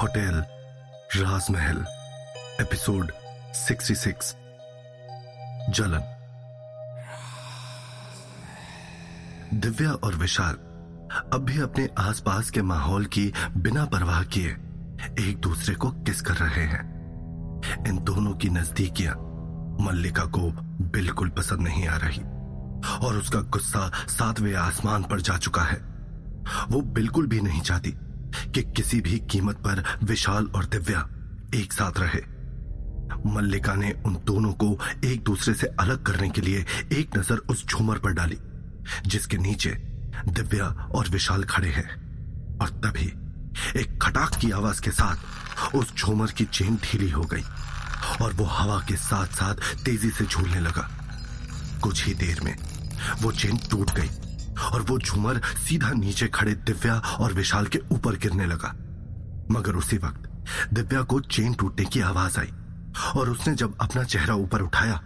[0.00, 0.44] Hotel,
[1.16, 1.84] राजमहल,
[2.60, 3.12] episode
[3.54, 4.36] 66
[5.70, 6.02] जलन।
[9.54, 10.54] दिव्या और विशाल
[11.32, 14.50] अब भी अपने आसपास के माहौल की बिना परवाह किए
[15.28, 16.84] एक दूसरे को किस कर रहे हैं।
[17.88, 19.14] इन दोनों की नजदीकियाँ
[19.80, 20.50] मल्लिका को
[20.84, 22.22] बिल्कुल पसंद नहीं आ रही
[23.06, 25.78] और उसका गुस्सा सातवें आसमान पर जा चुका है।
[26.68, 27.94] वो बिल्कुल भी नहीं चाहती
[28.54, 31.08] कि किसी भी कीमत पर विशाल और दिव्या
[31.54, 32.20] एक साथ रहे।
[33.26, 37.66] मल्लिका ने उन दोनों को एक दूसरे से अलग करने के लिए एक नज़र उस
[37.66, 38.38] झूमर पर डाली,
[39.06, 39.70] जिसके नीचे
[40.28, 43.12] दिव्या और विशाल खड़े हैं। और तभी
[43.80, 47.42] एक खटाक की आवाज़ के साथ उस झूमर की चेन ढीली हो गई
[48.22, 49.54] और वो हवा के साथ साथ
[49.84, 50.88] तेज़ी से झूलने लगा।
[51.82, 52.56] कुछ ही देर में
[53.22, 54.10] वो चेन टूट गई।
[54.64, 58.74] और वो झूमर सीधा नीचे खड़े दिव्या और विशाल के ऊपर गिरने लगा।
[59.50, 60.28] मगर उसी वक्त
[60.74, 62.52] दिव्या को चेन टूटने की आवाज़ आई
[63.16, 65.00] और उसने जब अपना चेहरा ऊपर उठाया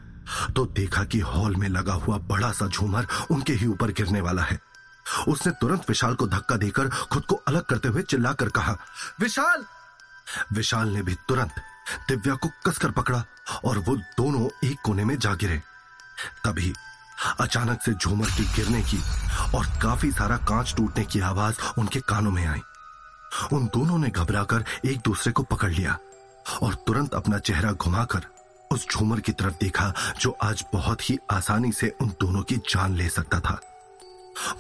[0.56, 4.42] तो देखा कि हॉल में लगा हुआ बड़ा सा झूमर उनके ही ऊपर गिरने वाला
[4.42, 4.58] है।
[5.28, 8.76] उसने तुरंत विशाल को धक्का देकर खुद को अलग करते हुए चिल्लाकर कहा,
[9.20, 9.64] विशाल!
[10.52, 11.54] विशाल ने भी तुरंत
[12.08, 13.24] दिव्या को कसकर पकड़ा
[13.64, 15.62] और वो दोनों एक कोने में जा गिरे।
[16.44, 16.72] तभी
[17.40, 18.98] अचानक से झूमर की गिरने की
[19.56, 22.60] और काफ़ी सारा कांच टूटने की आवाज़ उनके कानों में आई।
[23.52, 25.98] उन दोनों ने घबराकर एक दूसरे को पकड़ लिया
[26.62, 28.26] और तुरंत अपना चेहरा घुमाकर
[28.70, 32.94] उस झूमर की तरफ़ देखा जो आज बहुत ही आसानी से उन दोनों की जान
[32.96, 33.60] ले सकता था।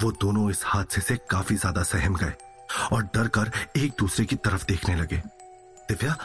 [0.02, 2.32] वो दोनों इस हादसे से काफ़ी ज़्यादा सहम गए
[2.92, 5.16] और डर कर एक दूसरे की तरफ़ देखने लगे।
[5.88, 6.16] दिव्या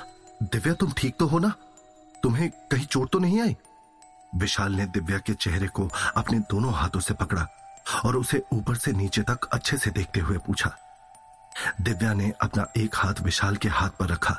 [0.44, 1.54] दिव्या, तुम ठीक तो हो ना?
[2.24, 3.56] तुम्हें कहीं चोट तो नहीं आई?
[4.36, 7.48] विशाल ने दिव्या के चेहरे को अपने दोनों हाथों से पकड़ा
[8.06, 10.72] और उसे ऊपर से नीचे तक अच्छे से देखते हुए पूछा।
[11.82, 14.38] दिव्या ने अपना एक हाथ विशाल के हाथ पर रखा,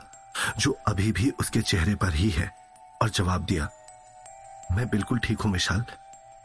[0.59, 2.51] जो अभी भी उसके चेहरे पर ही है,
[3.03, 3.69] और जवाब दिया,
[4.73, 5.85] मैं बिल्कुल ठीक हूँ विशाल,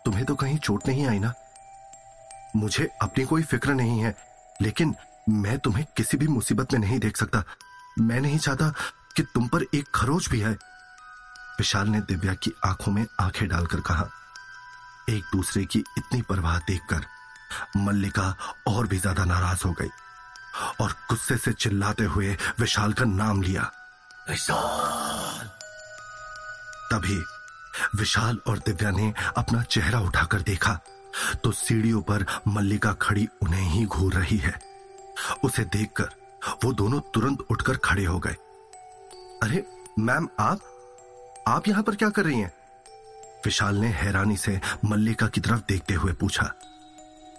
[0.06, 1.34] तुम्हें तो कहीं चोट नहीं आई ना?
[2.56, 4.16] मुझे अपनी कोई फ़िक्र नहीं है,
[4.62, 4.96] लेकिन
[5.29, 7.44] मैं तुम्हें किसी भी मुसीबत में नहीं देख सकता।
[8.00, 8.74] मैं नहीं चाहता
[9.16, 10.56] कि तुम पर एक खरोच भी है
[11.59, 14.07] विशाल ने दिव्या की आँखों में आँखें डालकर कहा,
[15.09, 17.06] एक दूसरे की इतनी परवाह देखकर
[17.78, 18.35] मल्लिका
[18.68, 19.90] और भी ज़्यादा नाराज़ हो गई
[20.81, 23.72] और गुस्से से चिल्लाते हुए विशाल का नाम लिया।
[24.29, 25.47] विशाल!
[26.91, 27.17] तभी
[27.96, 30.79] विशाल और दिव्या ने अपना चेहरा उठाकर देखा
[31.44, 34.53] तो सीढ़ियों पर मल्लिका खड़ी उन्हें ही घूर रही है।
[35.44, 36.09] उसे देखकर
[36.63, 38.35] वो दोनों तुरंत उठकर खड़े हो गए।
[39.44, 39.66] अरे,
[40.00, 40.59] मैम, आप
[41.47, 42.52] आप यहाँ पर क्या कर रही हैं?
[43.46, 46.53] विशाल ने हैरानी से मल्लिका की तरफ़ देखते हुए पूछा।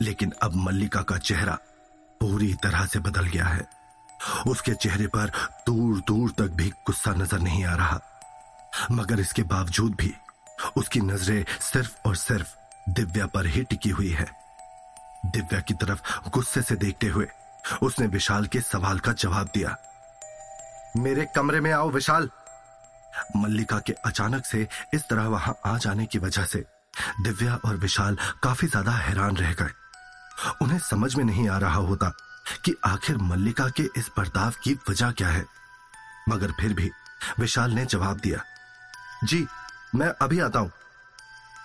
[0.00, 1.58] लेकिन अब मल्लिका का चेहरा
[2.20, 3.68] पूरी तरह से बदल गया है।
[4.46, 5.32] उसके चेहरे पर
[5.66, 8.00] दूर दूर तक भी गुस्सा नज़र नहीं आ रहा।
[8.90, 10.14] मगर इसके बावजूद भी
[10.76, 12.48] उसकी नज़रें सिर्फ़ और सिर्फ़
[12.88, 14.30] दिव्या पर ही टिकी हुई है।
[15.26, 17.28] दिव्या की तरफ़ गुस्से से देखते हुए
[17.82, 19.76] उसने विशाल के सवाल का जवाब दिया।
[20.96, 22.30] मेरे कमरे में आओ विशाल।
[23.36, 26.64] मल्लिका के अचानक से इस तरह वहाँ आ जाने की वजह से
[27.22, 29.70] दिव्या और विशाल काफ़ी ज़्यादा हैरान रह गए।
[30.62, 32.12] उन्हें समझ में नहीं आ रहा होता
[32.64, 35.44] कि आखिर मल्लिका के इस बर्ताव की वजह क्या है।
[36.28, 36.90] मगर फिर भी
[37.38, 38.42] विशाल ने जवाब दिया,
[39.24, 39.46] जी,
[39.94, 40.72] मैं अभी आता हूँ।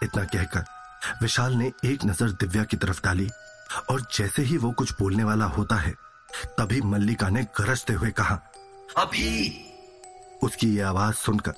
[0.03, 0.66] इतना कहकर
[1.22, 3.30] विशाल ने एक नज़र दिव्या की तरफ़ डाली
[3.90, 5.94] और जैसे ही वो कुछ बोलने वाला होता है,
[6.57, 8.40] तभी मल्लिका ने गरजते हुए कहा,
[8.97, 9.69] अभी
[10.44, 11.54] उसकी ये आवाज़ सुनकर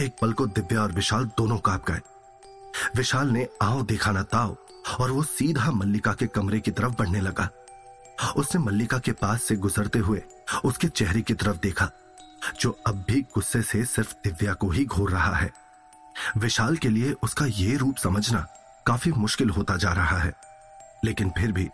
[0.00, 2.00] एक पल को दिव्या और विशाल दोनों काँप गए।
[2.96, 4.56] विशाल ने आओ देखा ना ताओ
[5.00, 7.48] और वो सीधा मल्लिका के कमरे की तरफ़ बढ़ने लगा।
[8.36, 10.22] उसने मल्लिका के पास से गुजरते हुए
[10.64, 11.90] उसके चेहरे की तरफ़ देखा,
[12.60, 15.50] जो अब भी गुस्से से सिर्फ़ दिव्या को ही घूर रहा है।
[16.38, 18.46] विशाल के लिए उसका ये रूप समझना
[18.86, 20.34] काफ़ी मुश्किल होता जा रहा है,
[21.04, 21.68] लेकिन फिर भी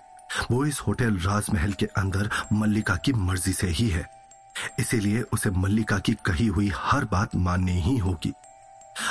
[0.50, 4.17] वो इस होटल राजमहल के अंदर मल्लिका की मर्ज़ी से ही है।
[4.78, 8.32] इसीलिए उसे मल्लिका की कही हुई हर बात माननी ही होगी।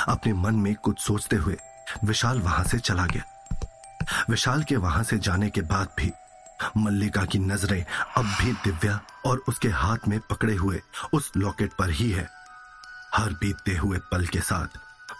[0.08, 1.56] अपने मन में कुछ सोचते हुए
[2.04, 3.22] विशाल वहाँ से चला गया।
[4.30, 6.12] विशाल के वहाँ से जाने के बाद भी
[6.76, 7.84] मल्लिका की नज़रें
[8.16, 10.82] अब भी दिव्या और उसके हाथ में पकड़े हुए
[11.12, 12.28] उस लॉकेट पर ही है।
[13.14, 14.66] हर बीतते हुए पल के साथ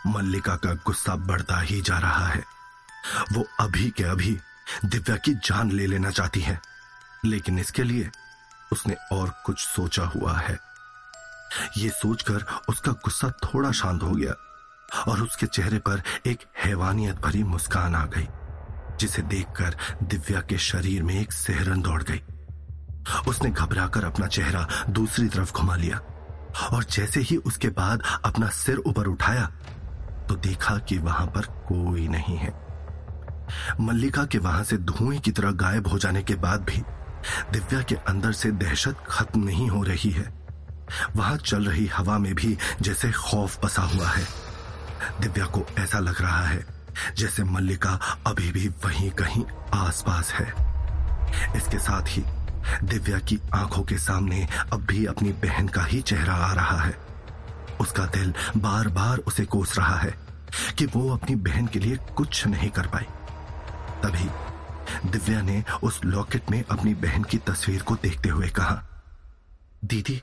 [0.06, 2.44] मल्लिका का गुस्सा बढ़ता ही जा रहा है।
[3.32, 4.38] वो अभी के अभी
[4.84, 6.60] दिव्या की जान ले लेना चाहती है।
[7.24, 8.10] लेकिन इसके लिए
[8.72, 10.58] उसने और कुछ सोचा हुआ है।
[11.76, 14.32] ये सोचकर उसका गुस्सा थोड़ा शांत हो गया
[15.08, 18.26] और उसके चेहरे पर एक हैवानियत भरी मुस्कान आ गई,
[19.00, 22.22] जिसे देखकर दिव्या के शरीर में एक सेहरन दौड़ गई।
[23.28, 26.00] उसने घबराकर अपना चेहरा दूसरी तरफ़ घुमा लिया
[26.72, 29.50] और जैसे ही उसके बाद अपना सिर ऊपर उठाया
[30.28, 32.52] तो देखा कि वहाँ पर कोई नहीं है।
[33.80, 36.82] मल्लिका के वहाँ से धुएँ की तरह गायब हो जाने के बाद भी
[37.52, 40.32] दिव्या के अंदर से दहशत खत्म नहीं हो रही है।
[41.16, 44.26] वहाँ चल रही हवा में भी जैसे खौफ बसा हुआ है।
[45.20, 46.66] दिव्या को ऐसा लग रहा है
[47.16, 47.90] जैसे मल्लिका
[48.26, 49.44] अभी भी वहीं कहीं
[49.74, 50.46] आसपास है।
[51.56, 52.24] इसके साथ ही
[52.84, 56.98] दिव्या की आँखों के सामने अब भी अपनी बहन का ही चेहरा आ रहा है।
[57.80, 60.14] उसका दिल बार बार उसे कोस रहा है
[60.78, 63.06] कि वो अपनी बहन के लिए कुछ नहीं कर पाई।
[64.02, 64.28] तभी
[65.06, 68.82] दिव्या ने उस लॉकेट में अपनी बहन की तस्वीर को देखते हुए कहा,
[69.84, 70.20] दीदी,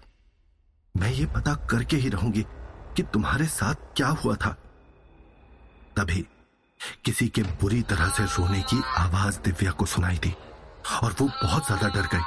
[0.96, 2.46] मैं ये पता करके ही रहूँगी
[2.96, 4.50] कि तुम्हारे साथ क्या हुआ था।
[5.98, 6.26] तभी
[7.06, 10.34] किसी के बुरी तरह से रोने की आवाज़ दिव्या को सुनाई दी
[11.04, 12.24] और वो बहुत ज़्यादा डर गई,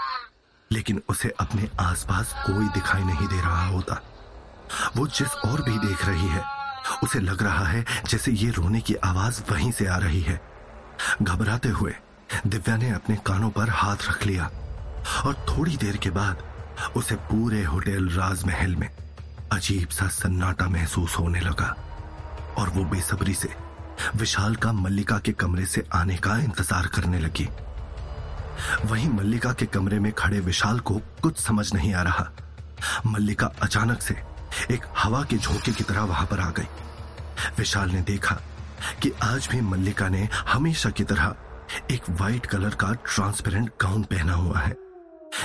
[0.70, 4.00] लेकिन उसे अपने आसपास कोई दिखाई नहीं दे रहा होता।
[4.96, 6.42] वो जिस और भी देख रही है,
[7.02, 10.40] उसे लग रहा है जैसे ये रोने की आवाज़ वहीं से आ रही है।
[11.22, 11.94] घबराते हुए
[12.46, 14.50] दिव्या ने अपने कानों पर हाथ रख लिया
[15.26, 16.42] और थोड़ी देर के बाद
[16.96, 18.88] उसे पूरे होटल राजमहल में
[19.52, 21.74] अजीब सा सन्नाटा महसूस होने लगा
[22.58, 23.48] और वो बेसब्री से
[24.16, 27.48] विशाल का मल्लिका के कमरे से आने का इंतज़ार करने लगी।
[28.84, 32.30] वहीं मल्लिका के कमरे में खड़े विशाल को कुछ समझ नहीं आ रहा।
[33.06, 34.14] मल्लिका अचानक से
[34.70, 36.68] एक हवा के झोंके की तरह वहाँ पर आ गई।
[37.58, 38.40] विशाल ने देखा
[39.02, 41.34] कि आज भी मल्लिका ने हमेशा की तरह
[41.90, 44.76] एक व्हाइट कलर का ट्रांसपेरेंट गाउन पहना हुआ है,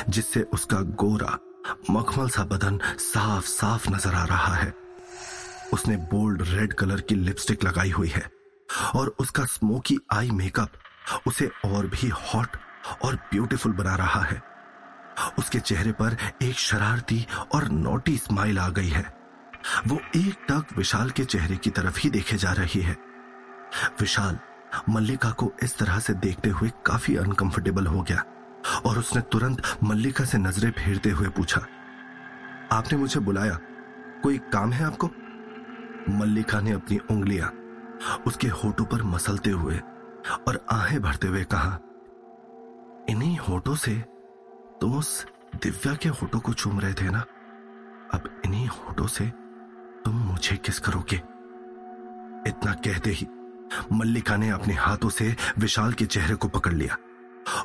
[0.09, 1.37] जिससे उसका गोरा,
[1.91, 4.73] मखमल सा बदन साफ़ साफ़ नज़र आ रहा है।
[5.73, 8.29] उसने बोल्ड रेड कलर की लिपस्टिक लगाई हुई है
[8.95, 10.71] और उसका स्मोकी आई मेकअप
[11.27, 12.57] उसे और भी हॉट
[13.03, 14.41] और ब्यूटीफुल बना रहा है।
[15.39, 17.25] उसके चेहरे पर एक शरारती
[17.55, 19.05] और नोटी स्माइल आ गई है।
[19.87, 22.97] वो एक टक विशाल के चेहरे की तरफ़ ही देखे जा रही है।
[24.01, 24.39] विशाल
[24.89, 28.23] मल्लिका को इस तरह से देखते हुए काफ़ी अनकंफर्टेबल हो गया
[28.85, 31.61] और उसने तुरंत मल्लिका से नज़रें फेरते हुए पूछा,
[32.71, 33.59] आपने मुझे बुलाया?
[34.23, 35.09] कोई काम है आपको?
[36.09, 37.51] मल्लिका ने अपनी उंगलियाँ
[38.27, 39.79] उसके होठों पर मसलते हुए
[40.47, 41.77] और आहें भरते हुए कहा,
[43.09, 43.93] इन्हीं होठों से
[44.81, 45.25] तुम उस
[45.55, 47.19] दिव्या के होठों को चूम रहे थे ना?
[48.13, 49.25] अब इन्हीं होठों से
[50.05, 51.15] तुम मुझे किस करोगे?
[52.47, 53.27] इतना कहते ही
[53.92, 56.98] मल्लिका ने अपने हाथों से विशाल के चेहरे को पकड़ लिया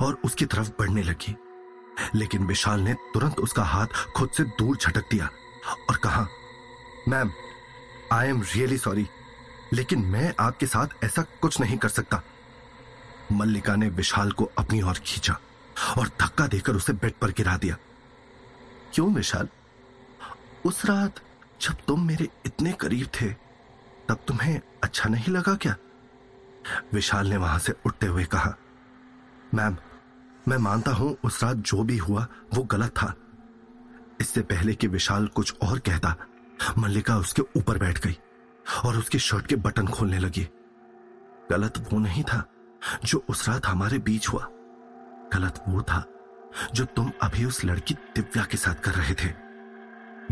[0.00, 1.36] और उसकी तरफ़ बढ़ने लगी।
[2.14, 3.86] लेकिन विशाल ने तुरंत उसका हाथ
[4.16, 5.28] खुद से दूर झटक दिया
[5.90, 6.26] और कहा,
[7.08, 7.30] ma'am
[8.12, 9.06] I am really sorry
[9.72, 12.22] लेकिन मैं आपके साथ ऐसा कुछ नहीं कर सकता।
[13.32, 15.38] मल्लिका ने विशाल को अपनी ओर खींचा
[15.98, 17.76] और धक्का देकर उसे बेड पर गिरा दिया।
[18.94, 19.48] क्यों विशाल?
[20.64, 21.20] उस रात
[21.60, 23.26] जब तुम मेरे इतने करीब थे,
[24.08, 25.76] तब तुम्हें अच्छा नहीं लगा क्या?
[26.94, 28.54] विशाल ने वहाँ से उठते हुए कहा,
[29.54, 29.76] मैम,
[30.48, 33.14] मैं मानता हूँ उस रात जो भी हुआ, वो गलत था।
[34.20, 36.14] इससे पहले कि विशाल कुछ और कहता,
[36.78, 38.18] मल्लिका उसके ऊपर बैठ गई
[38.84, 40.48] और उसकी शर्ट के बटन खोलने लगी।
[41.50, 42.44] गलत वो नहीं था
[43.04, 44.48] जो उस रात हमारे बीच हुआ।
[45.32, 46.04] गलत वो था
[46.74, 49.28] जो तुम अभी उस लड़की दिव्या के साथ कर रहे थे।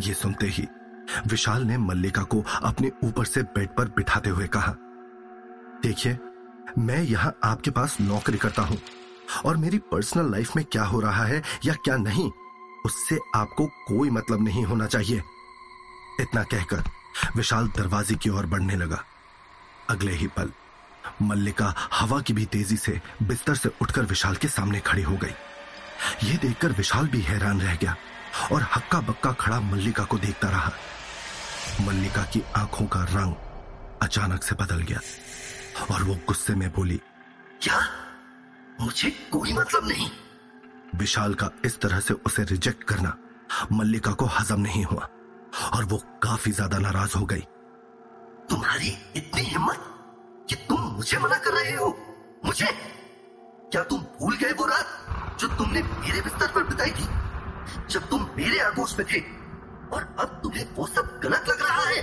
[0.01, 0.67] ये सुनते ही
[1.27, 4.75] विशाल ने मल्लिका को अपने ऊपर से बेड पर बिठाते हुए कहा
[5.83, 6.19] देखिए,
[6.79, 8.79] मैं यहाँ आपके पास नौकरी करता हूँ।
[9.47, 12.31] और मेरी पर्सनल लाइफ में क्या हो रहा है या क्या नहीं,
[12.85, 15.23] उससे आपको कोई मतलब नहीं होना चाहिए।
[16.21, 16.83] इतना कहकर
[17.37, 19.03] विशाल दरवाजे की ओर बढ़ने लगा।
[19.91, 20.51] अगले ही पल,
[21.23, 25.35] मल्लिका हवा की भी तेज़ी से बिस्तर से उठकर विशाल के सामने खड़ी हो गई।
[26.25, 27.97] यह देखकर विशाल भी हैरान रह गया
[28.53, 30.73] और हक्का बक्का खड़ा मल्लिका को देखता रहा।
[31.81, 33.35] मल्लिका की आँखों का रंग
[34.03, 35.01] अचानक से बदल गया।
[35.93, 37.01] और वो गुस्से में बोली
[37.63, 37.81] क्या?
[38.81, 40.09] मुझे कोई मतलब नहीं।
[40.95, 43.17] विशाल का इस तरह से उसे रिजेक्ट करना
[43.73, 45.09] मल्लिका को हजम नहीं हुआ
[45.75, 47.45] और वो काफ़ी ज़्यादा नाराज़ हो गई।
[48.51, 49.85] तुम्हारी इतनी हिम्मत
[50.51, 51.89] कि तुम मुझे मना कर रहे हो?
[52.45, 52.67] मुझे?
[53.73, 57.09] क्या तुम भूल गए वो रात जो तुमने मेरे बिस्तर पर बिताई थी?
[57.91, 59.21] जब तुम मेरे आगोश में थे
[59.95, 62.03] और अब तुम्हें वो सब गलत लग रहा है।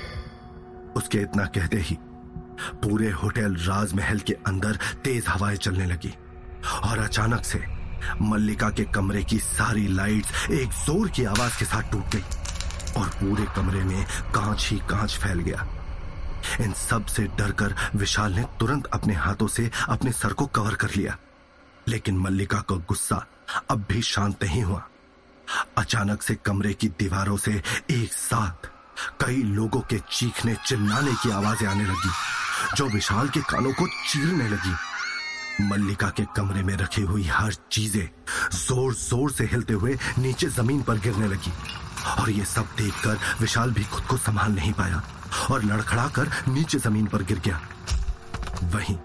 [0.96, 1.98] उसके इतना कहते ही
[2.84, 6.14] पूरे होटल राजमहल के अंदर तेज हवाएँ चलने लगी
[6.84, 7.64] और अचानक से
[8.22, 12.24] मल्लिका के कमरे की सारी लाइट्स एक ज़ोर की आवाज़ के साथ टूट गई
[13.02, 15.68] और पूरे कमरे में कांच ही कांच फैल गया।
[16.62, 21.18] इन सबसे डरकर विशाल ने तुरंत अपने हाथों से अपने सर को कवर कर लिया।
[21.88, 23.26] लेकिन मल्लिका का गुस्सा
[23.72, 24.84] अब भी शांत नहीं हुआ।
[25.78, 28.70] अचानक से कमरे की दीवारों से एक साथ
[29.26, 32.10] कई लोगों के चीखने चिल्लाने की आवाज़ें आने लगी।
[32.76, 34.76] जो विशाल के कानों को चीरने लगी।
[35.62, 38.08] मल्लिका के कमरे में रखी हुई हर चीज़ें
[38.54, 41.52] ज़ोर ज़ोर से हिलते हुए नीचे ज़मीन पर गिरने लगी।
[42.20, 45.02] और ये सब देखकर विशाल भी खुद को संभाल नहीं पाया
[45.52, 47.62] और लड़खड़ाकर नीचे ज़मीन पर गिर गया।
[48.74, 48.98] वहीं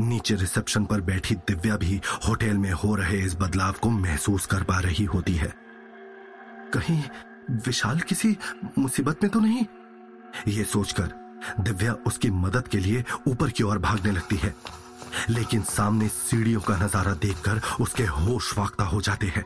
[0.00, 4.62] नीचे रिसेप्शन पर बैठी दिव्या भी होटल में हो रहे इस बदलाव को महसूस कर
[4.62, 5.52] पा रही होती है।
[6.74, 7.02] कहीं
[7.66, 8.36] विशाल किसी
[8.78, 9.64] मुसीबत में तो नहीं?
[10.48, 11.12] ये सोचकर
[11.60, 14.54] दिव्या उसकी मदद के लिए ऊपर की ओर भागने लगती है।
[15.30, 19.44] लेकिन सामने सीढ़ियों का नज़ारा देखकर उसके होश वाकता हो जाते हैं।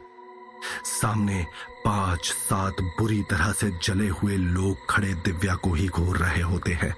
[0.85, 1.45] सामने
[1.85, 6.73] पाँच सात बुरी तरह से जले हुए लोग खड़े दिव्या को ही घूर रहे होते
[6.73, 6.95] हैं,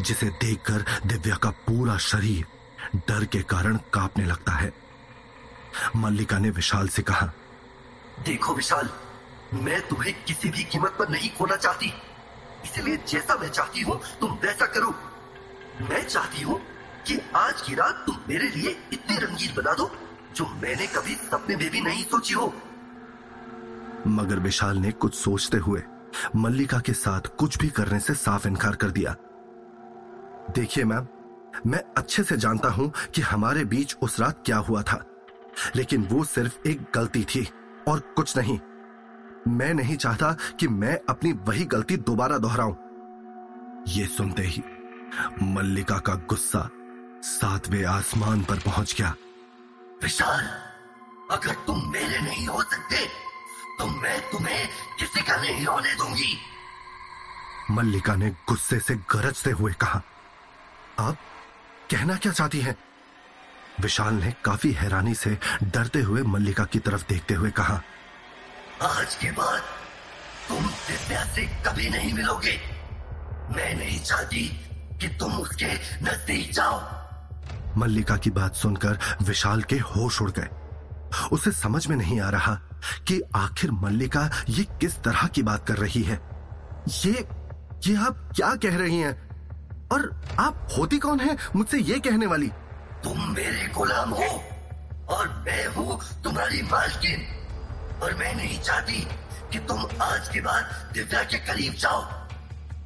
[0.00, 4.72] जिसे देखकर दिव्या का पूरा शरीर डर के कारण कांपने लगता है।
[5.96, 7.26] मल्लिका ने विशाल से कहा,
[8.24, 8.88] देखो विशाल,
[9.54, 11.92] मैं तुम्हें किसी भी कीमत पर नहीं खोना चाहती।
[12.64, 14.94] इसलिए जैसा मैं चाहती हूँ, तुम वैसा करो।
[15.80, 16.60] मैं चाहती हूँ
[17.06, 19.90] कि आज की रात तुम मेरे लिए इतनी रंगीन बना दो,
[20.36, 22.52] जो मैंने कभी सपने में भी नहीं सोची हो।
[24.06, 25.82] मगर विशाल ने कुछ सोचते हुए
[26.36, 29.14] मल्लिका के साथ कुछ भी करने से साफ़ इनकार कर दिया।
[30.54, 31.06] देखिए मैम,
[31.66, 35.04] मैं अच्छे से जानता हूँ कि हमारे बीच उस रात क्या हुआ था,
[35.76, 37.48] लेकिन वो सिर्फ़ एक गलती थी
[37.88, 38.58] और कुछ नहीं।
[39.48, 42.74] मैं नहीं चाहता कि मैं अपनी वही गलती दोबारा दोहराऊं।
[43.88, 44.62] ये सुनते ही
[45.44, 46.68] मल्लिका का गुस्सा
[47.22, 49.14] सातवें आसमान पर पहुँच गया।
[50.02, 50.44] विशाल
[51.30, 53.04] अगर तुम मेरे नहीं हो सकते
[53.78, 54.66] तो मैं तुम्हें
[54.98, 56.36] किसी का नहीं होने दूँगी।
[57.70, 60.02] मल्लिका ने गुस्से से गरजते हुए कहा
[60.98, 61.16] आप
[61.90, 62.76] कहना क्या चाहती हैं?
[63.80, 67.80] विशाल ने काफ़ी हैरानी से डरते हुए मल्लिका की तरफ़ देखते हुए कहा
[68.82, 69.60] आज के बाद
[70.48, 72.56] तुम दिव्या से कभी नहीं मिलोगे।
[73.56, 74.46] मैं नहीं चाहती
[75.00, 75.66] कि तुम उसके
[76.04, 76.80] नज़दीक जाओ।
[77.78, 80.48] मल्लिका की बात सुनकर विशाल के होश उड़ गए।
[81.32, 82.54] उसे समझ में नहीं आ रहा
[83.08, 86.20] कि आखिर मल्लिका ये किस तरह की बात कर रही है।
[87.04, 87.12] ये
[87.86, 89.14] ये आप क्या कह रही हैं?
[89.92, 92.48] और आप होती कौन है मुझसे ये कहने वाली?
[93.04, 94.32] तुम मेरे गुलाम हो
[95.08, 97.41] और मैं हूँ तुम्हारी मालकिन।
[98.02, 99.08] और मैं नहीं चाहती
[99.52, 102.02] कि तुम आज के बाद दिव्या के करीब जाओ।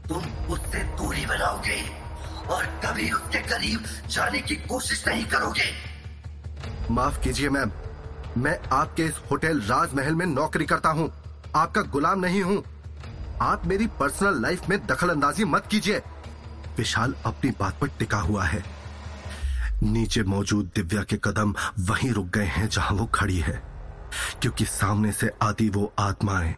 [0.08, 1.90] तुम उससे दूरी बनाओगे
[2.48, 5.72] और कभी उसके करीब जाने की कोशिश नहीं करोगे।
[6.90, 7.72] माफ़ कीजिए, मैम।
[8.36, 11.12] मैं आपके इस होटल राजमहल में नौकरी करता हूँ।
[11.56, 12.64] आपका गुलाम नहीं हूँ।
[13.42, 16.02] आप मेरी पर्सनल लाइफ में दखल अंदाजी मत कीजिए।
[16.76, 18.64] विशाल अपनी बात पर टिका हुआ है।
[19.82, 23.75] नीचे मौजूद दिव्या के कदम वहीं रुक गए हैं जहाँ वो खड़ी है।
[24.42, 26.54] क्योंकि सामने से आती वो आत्माएँ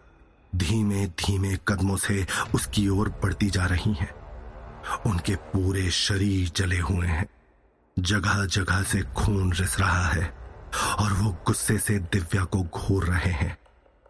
[0.52, 4.12] धीमे धीमे कदमों से उसकी ओर बढ़ती जा रही हैं।
[5.06, 7.26] उनके पूरे शरीर जले हुए हैं।
[7.96, 10.26] जगह जगह से खून रिस रहा है
[10.98, 13.56] और वो गुस्से से दिव्या को घूर रहे हैं,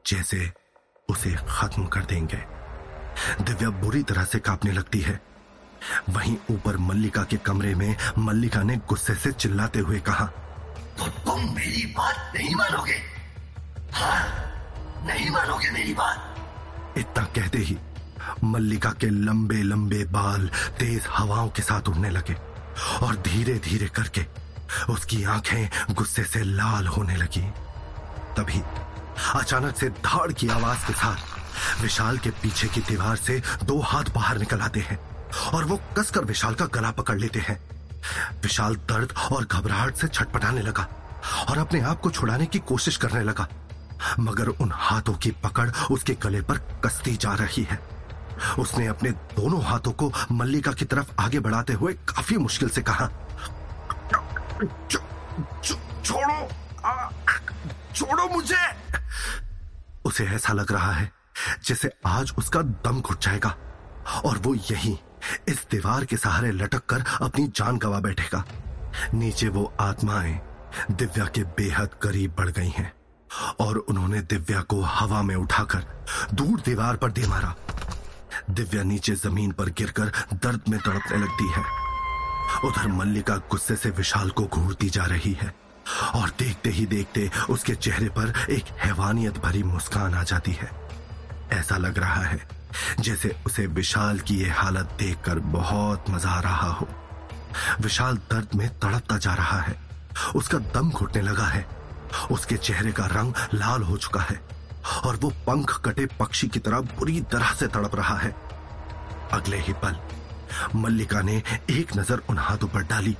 [0.06, 0.50] जैसे
[1.08, 2.42] उसे खत्म कर देंगे।
[3.40, 5.20] दिव्या बुरी तरह से कांपने लगती है।
[6.10, 10.26] वहीं ऊपर मल्लिका के कमरे में मल्लिका ने गुस्से से चिल्लाते हुए कहा
[10.98, 13.00] तो तुम मेरी बात नहीं मानोगे।
[13.98, 16.34] हाँ नहीं मानोगे मेरी बात?
[16.98, 17.76] इतना कहते ही
[18.44, 20.46] मल्लिका के लंबे लंबे बाल
[20.78, 22.36] तेज हवाओं के साथ उड़ने लगे
[23.02, 24.24] और धीरे धीरे करके
[24.92, 27.40] उसकी आँखें गुस्से से लाल होने लगी।
[28.36, 28.62] तभी
[29.34, 34.14] अचानक से धाड़ की आवाज़ के साथ विशाल के पीछे की दीवार से दो हाथ
[34.14, 34.98] बाहर निकल आते हैं
[35.54, 37.60] और वो कसकर विशाल का गला पकड़ लेते हैं।
[38.42, 40.88] विशाल दर्द और घबराहट से छटपटाने लगा
[41.48, 43.48] और अपने आप को छुड़ाने की कोशिश करने लगा।
[44.20, 47.78] मगर उन हाथों की पकड़ उसके गले पर कसती जा रही है।
[48.58, 53.08] उसने अपने दोनों हाथों को मल्लिका की तरफ़ आगे बढ़ाते हुए काफ़ी मुश्किल से कहा
[56.04, 56.48] छोड़ो
[57.94, 58.56] छोड़ो मुझे!
[60.04, 61.10] उसे ऐसा लग रहा है
[61.64, 63.54] जैसे आज उसका दम घुट जाएगा
[64.24, 64.98] और वो यही
[65.48, 68.44] इस दीवार के सहारे लटक कर अपनी जान गवा बैठेगा।
[69.14, 70.40] नीचे वो आत्माएँ
[70.90, 72.92] दिव्या के बेहद करीब बढ़ गई हैं।
[73.60, 75.84] और उन्होंने दिव्या को हवा में उठाकर
[76.34, 77.54] दूर दीवार पर दे मारा।
[78.50, 81.64] दिव्या नीचे ज़मीन पर गिरकर दर्द में तड़पने लगती है।
[82.64, 85.54] उधर मल्लिका गुस्से से विशाल को घूरती जा रही है
[86.14, 90.70] और देखते ही देखते उसके चेहरे पर एक हैवानियत भरी मुस्कान आ जाती है।
[91.52, 92.46] ऐसा लग रहा है
[93.00, 96.88] जैसे उसे विशाल की यह हालत देखकर बहुत मज़ा आ रहा हो।
[97.80, 99.74] विशाल दर्द में तड़पता जा रहा है।
[100.36, 101.66] उसका दम घुटने लगा है।
[102.30, 104.40] उसके चेहरे का रंग लाल हो चुका है
[105.04, 108.34] और वो पंख कटे पक्षी की तरह बुरी तरह से तड़प रहा है।
[109.32, 109.96] अगले ही पल,
[110.74, 113.16] मल्लिका ने एक नज़र उन हाथों पर डाली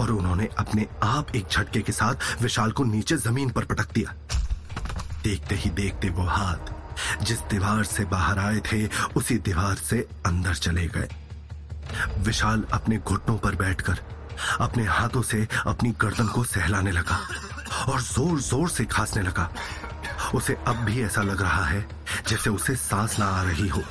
[0.00, 4.14] और उन्होंने अपने आप एक झटके के साथ विशाल को नीचे ज़मीन पर पटक दिया।
[5.22, 6.72] देखते ही देखते वो हाथ
[7.22, 8.86] जिस दीवार से बाहर आए थे,
[9.16, 11.08] उसी दीवार से अंदर चले गए।
[12.18, 13.98] विशाल अपने घुटनों पर बैठकर
[14.60, 17.18] अपने हाथों से अपनी गर्दन को सहलाने लगा।
[17.88, 19.50] और ज़ोर ज़ोर से खांसने लगा।
[20.34, 21.84] उसे अब भी ऐसा लग रहा है,
[22.28, 23.82] जैसे उसे सांस ना आ रही हो।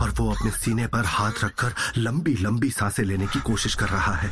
[0.00, 4.14] और वो अपने सीने पर हाथ रखकर लंबी लंबी साँसें लेने की कोशिश कर रहा
[4.16, 4.30] है।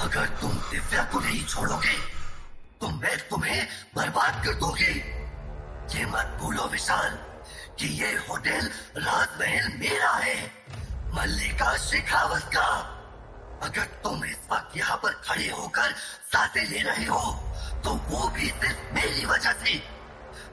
[0.00, 1.96] अगर तुम दिव्या को नहीं छोड़ोगे
[2.80, 3.66] तो मैं तुम्हें
[3.96, 4.92] बर्बाद कर दोगे।
[5.94, 7.18] ये मत भूलो विशाल
[7.78, 8.68] कि ये होटल
[8.98, 10.36] राजमहल मेरा है,
[11.14, 12.68] मल्लिका शेखावत का।
[13.62, 15.92] अगर तुम इस वक्त यहाँ पर खड़े होकर
[16.32, 17.20] साँसें ले रहे हो
[17.86, 19.74] तो वो भी सिर्फ़ मेरी वजह से।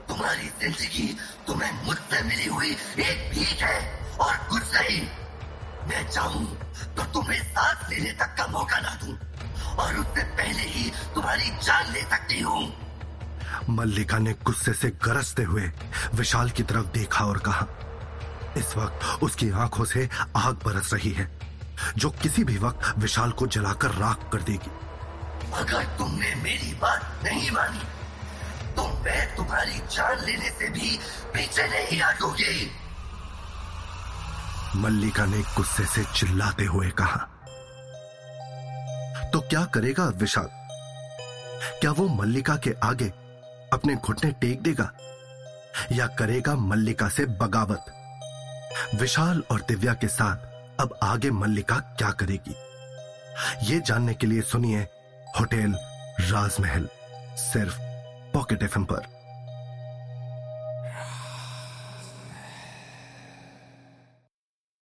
[0.07, 1.07] तुम्हारी ज़िंदगी
[1.47, 2.71] तुम्हें मुझसे मिली हुई
[3.01, 3.79] एक भीख है
[4.21, 5.01] और कुछ नहीं।
[5.89, 6.45] मैं चाहूँ
[6.97, 9.15] तो तुम्हें सांस लेने तक का मौका ना दूँ
[9.75, 12.61] और उससे पहले ही तुम्हारी जान ले सकती हूँ।
[13.69, 15.71] मल्लिका ने गुस्से से गरजते हुए
[16.15, 17.67] विशाल की तरफ़ देखा और कहा,
[18.57, 21.29] इस वक्त उसकी आँखों से आग बरस रही है,
[21.97, 24.71] जो किसी भी वक्त विशाल को जलाकर राख कर देगी।
[25.53, 27.83] अगर तुमने मेरी बात नहीं मानी।
[28.75, 30.97] तो मैं तुम्हारी जान लेने से भी
[31.33, 32.71] पीछे नहीं हटूँगी।
[34.75, 37.29] मल्लिका ने गुस्से से चिल्लाते हुए कहा
[39.33, 40.47] तो क्या करेगा विशाल?
[41.81, 43.07] क्या वो मल्लिका के आगे
[43.73, 44.89] अपने घुटने टेक देगा?
[45.91, 47.85] या करेगा मल्लिका से बगावत?
[48.95, 52.55] विशाल और दिव्या के साथ अब आगे मल्लिका क्या करेगी?
[53.65, 54.87] ये जानने के लिए सुनिए
[55.39, 55.73] होटल
[56.21, 56.87] राजमहल
[57.37, 57.77] सिर्फ़
[58.33, 59.12] पॉकेट एफएम पर।